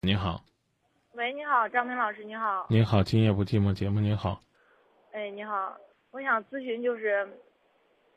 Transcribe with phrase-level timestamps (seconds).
[0.00, 0.40] 你好，
[1.14, 2.64] 喂，你好，张明老师，你好。
[2.70, 4.40] 你好，今夜不寂寞节目，你好。
[5.10, 5.76] 哎，你好，
[6.12, 7.28] 我想咨询就是，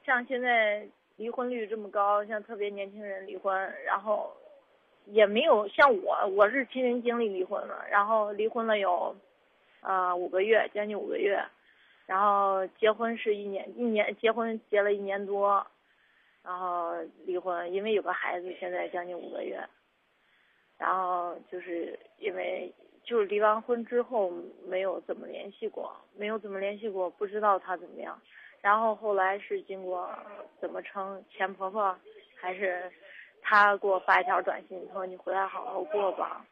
[0.05, 4.31] 像现在离婚率这么高，像特别年轻人离婚，然后
[5.05, 9.15] 也没有像我，我是亲身经历离婚了，然后离婚了有，
[9.81, 11.43] 呃五个月，将近五个月，
[12.05, 15.65] 然后结婚是一年，一年结婚结了一年多，
[16.43, 16.93] 然后
[17.25, 19.59] 离婚，因为有个孩子，现在将近五个月，
[20.81, 22.73] 然后就是因为
[23.03, 24.33] 就是离完婚之后
[24.65, 28.19] 没有怎么联系过，没有怎么联系过，不知道他怎么样。
[28.61, 30.09] 然后后来是经过
[30.59, 31.95] 怎么称前婆婆，
[32.35, 32.91] 还是
[33.43, 36.43] 他给我发一条短信说你回来好好过吧，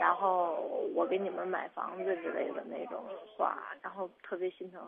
[0.00, 0.56] 然后
[0.92, 3.04] 我给你们买房子之类的那种
[3.36, 4.82] 话，然后特别心疼。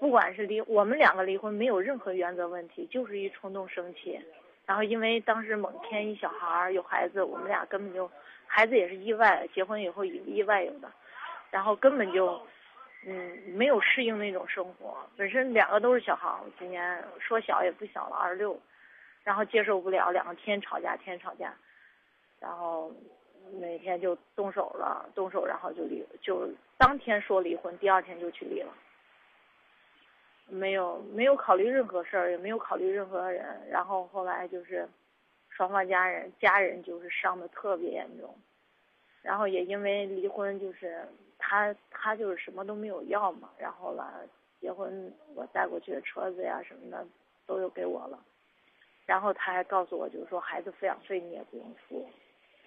[0.00, 4.18] 不管是离我们两个离婚没有任何原则问题，就是一冲动生气。
[4.64, 8.10] 然后因为当时猛添一小孩儿有孩子，我们俩根本就
[8.46, 10.90] 孩子也是意外，结婚以后意意外有的，
[11.50, 12.40] 然后根本就
[13.04, 14.96] 嗯没有适应那种生活。
[15.16, 18.58] 本身两个都是小孩儿，今年说小也不小了，二十六，
[19.24, 21.52] 然后接受不了，两个天天吵架，天天吵架，
[22.38, 22.92] 然后
[23.60, 28.72] 每天就动手了，动手然后就离，就当天说离婚，第二天就去离了。
[30.48, 34.88] 没有没有考虑任何事儿，也没有考虑任何人，然后后来就是
[35.48, 38.34] 双方家人家人就是伤的特别严重，
[39.22, 41.06] 然后也因为离婚就是
[41.38, 44.22] 他他就是什么都没有要嘛，然后了
[44.60, 47.06] 结婚我带过去的车子呀什么的
[47.46, 48.18] 都有给我了，
[49.06, 52.08] 然后他还告诉我就是说孩子抚养费你也不用付，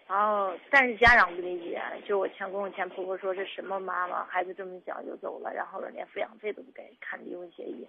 [0.08, 7.88] 然后但是家长不理解，就我前公公前婆婆说这什么妈妈，孩子这么小就走了，然后了连抚养费都不给，看离婚协议，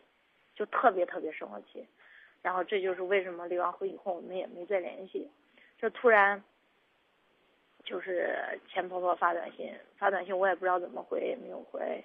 [0.55, 1.86] 就特别特别生我气，
[2.41, 5.31] 然后这就是为什么离完婚以后我们也没再联系，
[5.77, 6.42] 就突然
[7.84, 12.03] 就是前婆婆发短信，发短信我也不知道怎么回，也没有回，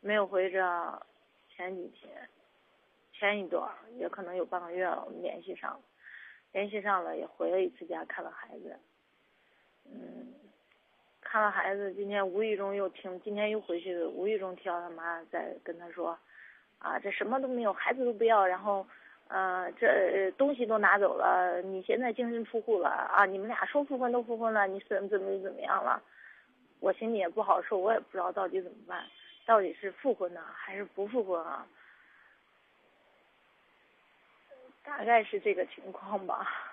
[0.00, 1.06] 没有回着，
[1.54, 2.10] 前几天，
[3.12, 5.80] 前一段也可能有半个月了，我们联系上了，
[6.52, 8.74] 联系上了也回了一次家看了孩子。
[9.84, 10.34] 嗯，
[11.20, 16.18] 看了孩子，今天无意中又听，今天又回去，无意中听到他妈在跟他说，
[16.78, 18.86] 啊，这什么都没有，孩子都不要，然后，
[19.28, 26.02] 呃，这东西都拿走了，你现在净身出户了啊，你们俩说复婚都复婚了，你怎么怎么怎么样了？
[26.80, 29.04] 我心里也不好受，我也不知道到底怎么办，
[29.46, 31.66] 到底是复婚呢，还是不复婚啊？
[34.84, 36.71] 大概是这个情况吧。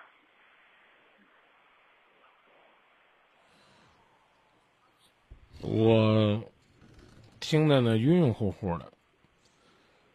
[5.62, 6.42] 我
[7.38, 8.92] 听的呢晕晕乎乎的。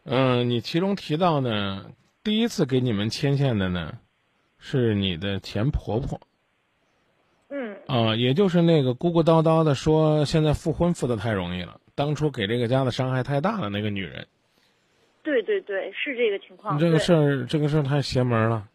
[0.04, 1.90] 嗯、你其中提到呢，
[2.22, 3.98] 第一次给你们牵线的呢，
[4.58, 6.20] 是你的前婆婆
[7.48, 14.26] 嗯啊、也就是那个咕咕叨叨的说现在复婚复的太容易了，当初给这个家的伤害太大了那个女人。
[15.22, 16.78] 对对对，是这个情况。
[16.78, 18.68] 这个事儿，这个事儿太邪门了。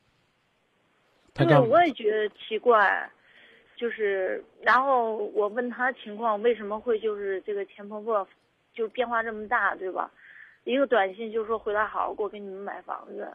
[1.34, 3.10] 他对，我也觉得奇怪，
[3.82, 8.28] 就是，然后我问他情况，为什么会就是这个前婆婆，
[8.76, 10.12] 就变化这么大，对吧？
[10.66, 13.28] 一个短信就说回来好好过，给你们买房子，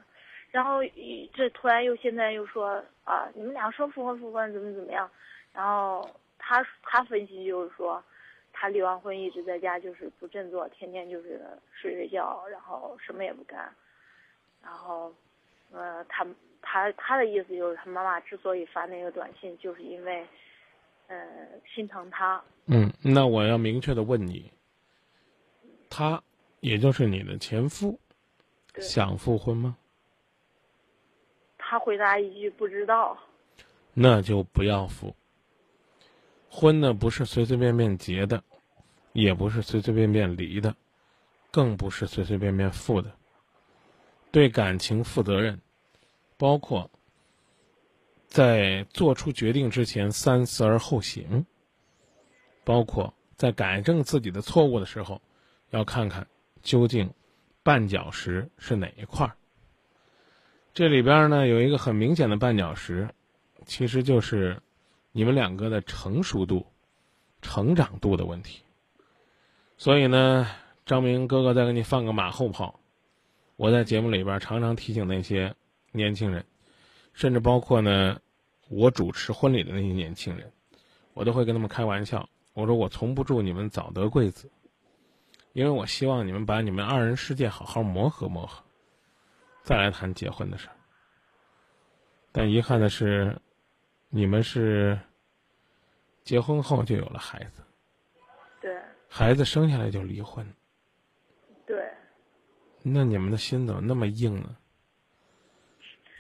[0.53, 5.11] 然后一这突然又现在又说啊，你们俩说复婚复婚怎么怎么样，
[5.53, 6.09] 然后
[6.39, 8.01] 他他分析就是说，
[8.53, 11.41] 他离完婚一直在家就是不振作，天天就是
[11.73, 13.69] 睡睡觉，然后什么也不干，
[14.63, 15.13] 然后，
[15.73, 16.27] 呃，他
[16.63, 20.27] 他他的意思就是他妈妈之所以发那个短信，就是因为，
[21.09, 21.17] 呃，
[21.75, 22.43] 心疼他。
[22.67, 24.51] 嗯，那我要明确的问你，
[25.91, 26.23] 他
[26.61, 27.99] 也就是你的前夫，
[28.79, 29.77] 想复婚吗？
[31.59, 33.19] 他回答一句不知道。
[33.93, 35.15] 那就不要复。
[36.49, 38.43] 婚呢不是随随便便结的，
[39.13, 40.75] 也不是随随便便离的，
[41.51, 43.13] 更不是随随便便复的。
[44.37, 45.59] 对感情负责任，
[46.37, 46.91] 包括
[48.27, 51.47] 在做出决定之前三思而后行，
[52.63, 55.23] 包括在改正自己的错误的时候，
[55.71, 56.27] 要看看
[56.63, 57.11] 究竟
[57.65, 59.35] 绊脚石是哪一块儿。
[60.75, 63.09] 这里边呢有一个很明显的绊脚石，
[63.65, 64.61] 其实就是
[65.13, 66.67] 你们两个的成熟度、
[67.41, 68.61] 成长度的问题。
[69.79, 70.47] 所以呢，
[70.85, 72.79] 张明哥哥再给你放个马后炮。
[73.57, 75.55] 我在节目里边常常提醒那些
[75.91, 76.45] 年轻人，
[77.13, 78.21] 甚至包括呢，
[78.69, 80.53] 我主持婚礼的那些年轻人，
[81.15, 82.29] 我都会跟他们开玩笑。
[82.53, 84.51] 我说我从不祝你们早得贵子，
[85.53, 88.63] 因为我希望你们把你们二人世界好好磨合磨合，
[89.63, 90.77] 再来谈结婚的事儿。
[92.33, 93.41] 但遗憾的是，
[94.11, 94.99] 你们是
[96.25, 97.63] 结婚后就有了孩子，
[98.61, 98.77] 对
[99.09, 100.53] 孩子生下来就离婚，对，
[102.89, 104.57] 那你们的心怎么那么硬呢？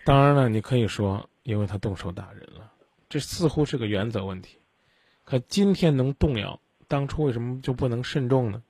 [0.05, 2.73] 当然了，你可以说因为他动手打人了，
[3.09, 4.59] 这似乎是个原则问题。
[5.25, 8.63] 可今天能动摇，当初为什么就不能慎重呢？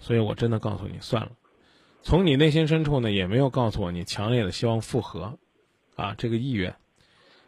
[0.00, 1.30] 所以我真的告诉你，算了。
[2.02, 5.38] 从你内心深处呢，也没有告诉我你强烈的希望复合，
[5.94, 6.74] 啊，这个意愿，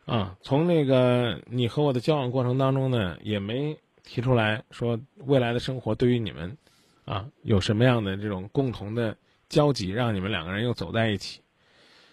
[0.06, 6.56] 啊，从那个你和我的交往过程当中呢，也没提出来说未来的生活对于你们，
[7.04, 9.16] 啊，有什么样的这种共同的
[9.48, 11.40] 交集，让你们两个人又走在一起。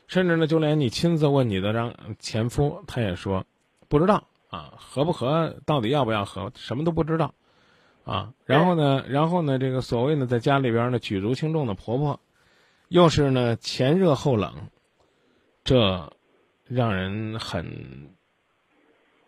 [0.07, 3.45] 甚至呢，就连你亲自问你的让前夫，他也说
[3.87, 7.33] 不知道啊，合不合，到底要不要合，什么都不知道，
[8.03, 12.19] 啊，然后呢，然后呢，这个所谓的在家里边呢举足轻重的婆婆，
[12.89, 14.53] 又是呢前热后冷，
[15.63, 16.11] 这
[16.65, 18.13] 让人很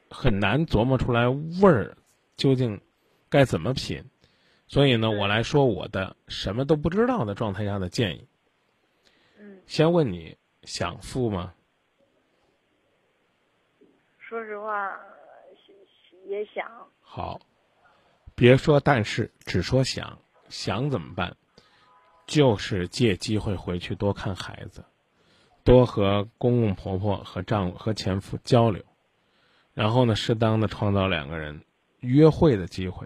[0.09, 1.95] 很难琢磨出来味儿
[2.35, 2.81] 究竟
[3.29, 4.03] 该怎么品，
[4.73, 8.27] 所以呢，我来说我的什么都不知道的状态下的建议。
[9.37, 10.35] 嗯，先问你。
[10.63, 11.53] 想富吗？
[14.17, 14.97] 说实话，
[16.25, 16.65] 也想。
[17.01, 17.39] 好，
[18.33, 20.17] 别说但是，只说想。
[20.47, 21.35] 想怎么办？
[22.25, 24.85] 就是借机会回去多看孩子，
[25.65, 28.83] 多和公公婆婆和丈夫和前夫交流，
[29.73, 31.61] 然后呢，适当的创造两个人
[31.99, 33.05] 约会的机会，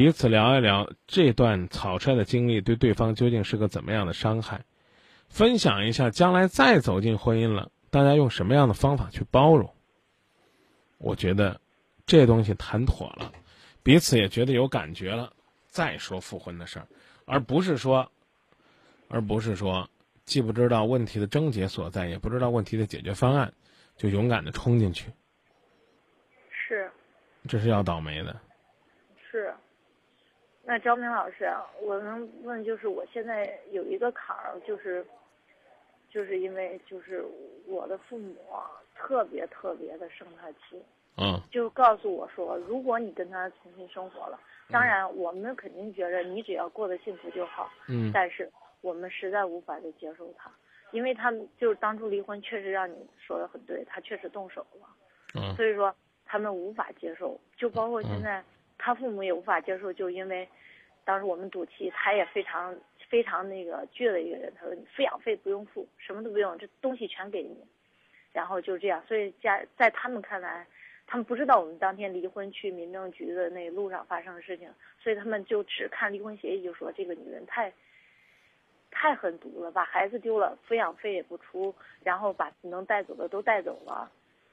[0.00, 4.64] 彼此聊一聊这段草率的经历对对方究竟是个怎么样的伤害。
[5.28, 9.74] 分享一下，将来再走进婚姻了，大家用什么样的方法去包容？
[10.96, 11.60] 我觉得，
[12.06, 13.30] 这东西谈妥了，
[13.82, 15.34] 彼此也觉得有感觉了，
[15.66, 16.86] 再说复婚的事儿，
[17.26, 18.10] 而不是说，
[19.08, 19.90] 而不是说，
[20.24, 23.52] 既不知道问题的症结所在，也不知道问题的解决方案，
[23.98, 25.10] 就勇敢的冲进去。
[26.50, 26.90] 是，
[27.46, 28.34] 这是要倒霉的。
[30.70, 30.78] 是。
[30.78, 31.50] 那张明老师，
[31.82, 35.04] 我能问，就是我现在有一个坎儿，就是。
[36.12, 37.24] 就是因为就是
[37.68, 38.34] 我的父母
[38.96, 40.82] 特别特别的生他气，
[41.16, 44.36] 嗯，就告诉我说，如果你跟他重新生活了，
[44.72, 48.50] 当然我们肯定觉着你只要过得幸福就好，嗯，但是
[48.80, 50.50] 我们实在无法再接受他，
[50.90, 54.88] 因为他们就是当初离婚确实让你说的很对，他确实动手了，
[55.36, 55.94] 嗯，所以说
[56.26, 58.42] 他们无法接受，就包括现在
[58.78, 60.48] 他父母也无法接受，就因为
[61.04, 62.76] 当时我们赌气，他也非常。
[63.08, 67.56] 非常那个倔的一个人，他说你抚养费不用付，什么都不用，这东西全给你，
[68.32, 70.64] 然后就这样，所以家在他们看来，
[71.08, 77.72] 他们不知道我们当天离婚去民政局的那路上发生的事情，所以他们就只看离婚协议就说这个女人太，
[78.92, 81.74] 太狠毒了，把孩子丢了，抚养费也不出，
[82.04, 84.08] 然后把能带走的都带走了，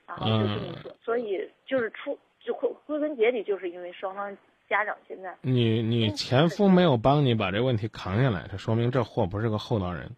[0.08, 4.36] 然后就这么说，所以就是出就归归根结底就是因为双方。
[4.70, 10.10] 家长现在，你你前夫没有帮你把这问题扛下来，这说明这货不是个厚道人。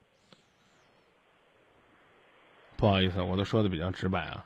[2.76, 4.46] 不好意思，我都说的比较直白啊。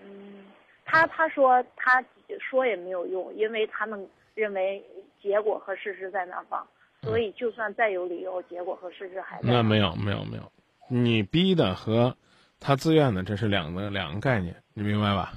[0.00, 0.44] 嗯，
[0.84, 2.02] 他他说他
[2.40, 4.82] 说也没有用，因为他们认为
[5.20, 6.66] 结果和事实在那方，
[7.02, 9.48] 所以就算再有理由，结果和事实还在。
[9.48, 10.52] 那没有没有没有，
[10.88, 12.16] 你逼的和
[12.60, 15.32] 他自愿的这是两个两个概念，你明白吧？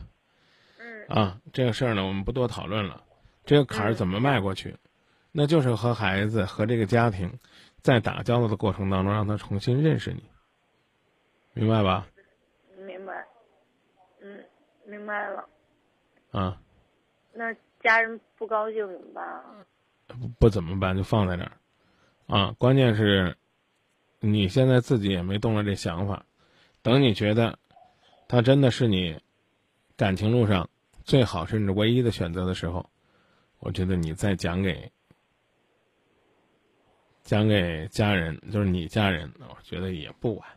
[0.79, 1.05] 嗯。
[1.07, 3.01] 啊，这个事儿呢，我们不多讨论了。
[3.45, 4.75] 这个坎儿怎么迈过去？
[5.31, 7.39] 那就是和孩子和这个家庭，
[7.81, 10.23] 在打交道的过程当中，让他重新认识你，
[11.53, 12.07] 明白吧？
[12.85, 13.27] 明白，
[14.21, 14.45] 嗯，
[14.85, 15.45] 明白了。
[16.31, 16.61] 啊。
[17.33, 19.43] 那家人不高兴怎么办啊？
[20.07, 20.95] 不不怎么办？
[20.95, 21.51] 就放在那儿，
[22.27, 23.35] 啊，关键是，
[24.21, 26.25] 你现在自己也没动了这想法，
[26.81, 27.59] 等你觉得，
[28.29, 29.19] 他真的是你
[29.97, 30.69] 感情路上
[31.03, 32.89] 最好甚至唯一的选择的时候。
[33.59, 34.91] 我觉得你再讲给
[37.23, 40.47] 讲给家人，就是你家人，我觉得也不晚。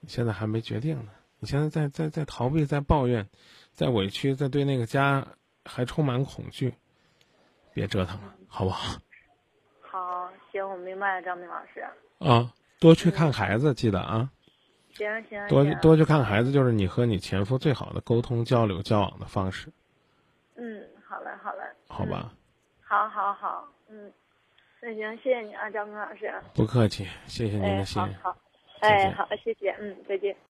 [0.00, 3.28] 你现在还没决定呢，你现在在在在逃避，在抱怨，
[3.72, 5.26] 在委屈，在对那个家
[5.64, 6.74] 还充满恐惧，
[7.72, 8.98] 别折腾了，好不好？
[9.80, 11.84] 好，行，我明白了，张明老师。
[12.18, 14.30] 啊，多去看孩子，记得啊。
[14.92, 15.46] 行行。
[15.48, 19.72] 多多去看孩子，就是你和你前夫最好的沟通、交流、交往的方式。
[21.96, 21.98] 嗯。
[21.98, 22.32] 好吧，
[22.82, 24.12] 好，好，好，嗯，
[24.82, 26.32] 那行，谢谢你啊，张明老师。
[26.54, 28.02] 不客气，谢谢您的心。
[28.22, 28.36] 好，好，
[28.80, 30.36] 哎，好，谢谢，嗯，再见。